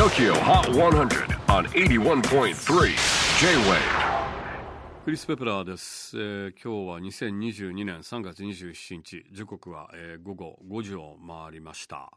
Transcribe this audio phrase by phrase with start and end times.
[0.00, 2.54] TOKYO HOT 100 on 81.3
[3.38, 3.76] J-WAVE
[5.04, 9.26] クリス・ペプラーです、えー今日は2022年3月27日。
[9.30, 12.10] 時刻は、えー午後5時を回りました、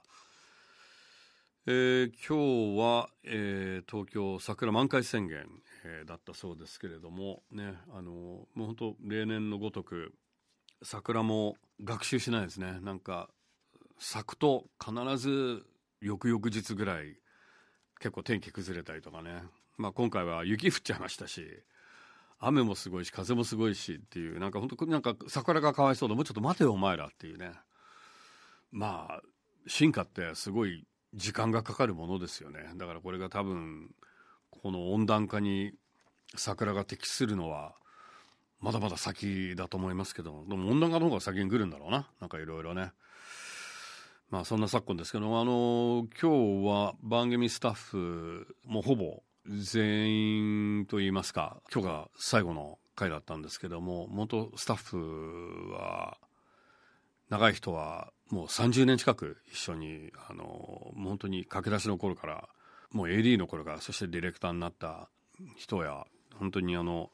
[1.67, 5.45] えー今日は、えー東京桜満開宣言、
[5.83, 10.13] えーだったそうですけれどもねあのもう本当例年のごとく
[10.83, 12.79] 桜も学習しないですね。
[12.79, 13.27] なんか
[13.99, 15.65] 咲くと必ず
[15.99, 17.17] 翌々日ぐらい
[18.03, 19.43] 結構天気崩れたりとかね。
[19.77, 21.47] まあ今回は雪降っちゃいましたし
[22.37, 27.53] 雨もすごいし風もすごいしっていうなんか本当なんか桜がかわいそうでもうちょっと待てよお前らっていうね。
[28.73, 29.21] まあ
[29.67, 32.59] 進化ってすごい時間がかかるものですよね。
[32.75, 33.89] だからこれが多分
[34.49, 35.71] この温暖化に
[36.35, 37.73] 桜が適するのは
[38.59, 42.09] まだまだ先だと思いますけどでも温暖化の方が先に来るんだろうな。
[42.19, 42.91] なんかいろいろね。
[44.33, 56.17] まあそんな昨今ですけどあの今日は番組スタッフもほぼ全員といいますか今日が最後の回だったんですけども元スタッフは
[57.29, 62.49] 長い人はもう30年近く一緒にあの本当に駆け出しの頃から
[62.91, 65.09] もう AD の頃からそしてディレクターになった
[65.57, 66.07] 人や
[66.39, 67.11] 本当にあの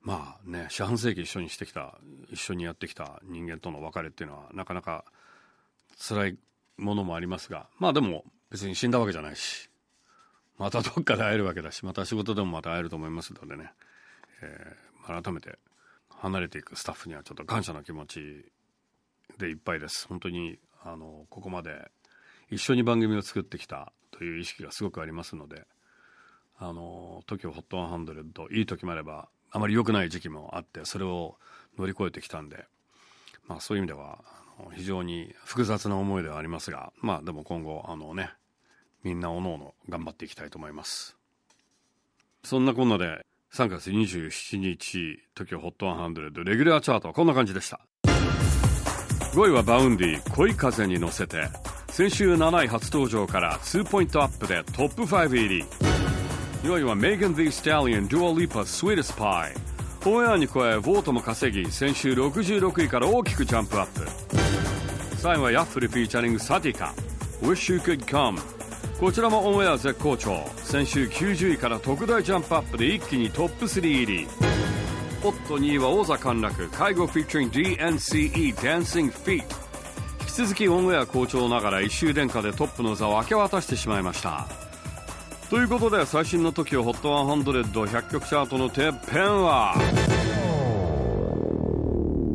[0.00, 1.98] まあね四半世紀一緒にしてきた
[2.30, 5.04] 一緒にやってきた人間との別れっていうのはなかなか
[5.96, 6.38] 辛い
[6.76, 9.70] ものもありますがまあでも別に死んだわけじゃないし
[10.58, 13.72] またどっかで会えるわけだしまた仕事でもまた会えると思いますのでね、
[14.42, 15.58] えー改めて
[16.08, 18.46] 離れていくスタッフにはちょっと感謝の気持ち
[19.38, 20.06] でいっぱいです。
[20.08, 21.90] 本当にあのここまで
[22.50, 25.66] 一緒に番組を作ってきたという意識がすごくありますので
[26.58, 31.36] あの TOKIOHOT100 いい時もあればあまり良くない時期もあってそれを
[31.78, 32.64] 乗り越えてきたんで
[33.46, 34.18] まあそういう意味では
[34.74, 38.30] 非常に複雑な思いではありますがまあでも今後あのね
[39.02, 41.16] みんなおのおの頑張っていきたいと思います。
[42.42, 47.80] そんなこんなで3月27日 TOKIOHOT100 レギュラーチャートはこんな感じでした。
[49.32, 51.48] 5位は Vaundy 恋風邪にのせて
[51.88, 55.64] 先週7位初登場から2ポイントアップでトップ5入り。
[56.62, 59.74] 4位は Megan Thee Stallion・Dua Lipa・Sweetest Pie。
[60.06, 64.33] オンエアに加えボートも稼ぎ先週66位から大きくジャンプアップ。
[65.24, 66.92] 3位は Yaffle フィーチャリング Satica。
[67.40, 68.38] Wish You Could Come
[69.00, 70.44] こちらもオンエア絶好調。
[70.56, 74.28] 先週90位から特大ジャンプアップで一気にトップ3入り。
[75.22, 84.46] ポット2位は王座陥落介護フィーチャリング DNCE Dancing Feet 引き続きオンエア好調ながら一週天下でトップの座を明け渡してしまいました。
[85.48, 89.74] ということで最新の TOKIOHOT100100 曲チャートのてっぺんは。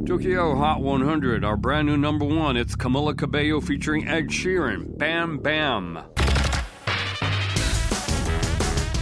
[0.09, 2.57] Tokyo Hot 100, our brand new number one.
[2.57, 4.97] It's Camila Cabello featuring Ed Sheeran.
[4.97, 6.03] Bam Bam.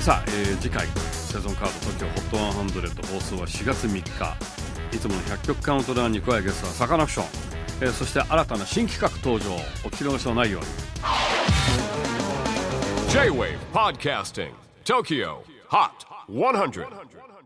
[0.02, 2.12] さあ、えー次回セゾンカード TOKYO
[2.52, 4.38] HOT100 放送は4月3日
[4.94, 7.26] いつもの100曲カウントダウンに加えゲストはサカナクション、
[7.84, 10.68] えーそして新たな新企画登場お聞き逃しのないように
[13.14, 14.52] J-WAVE PODCASTING
[14.84, 15.38] TOKYO
[15.70, 15.90] HOT
[16.30, 17.37] 100